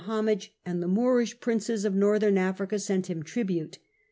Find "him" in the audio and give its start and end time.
3.07-3.21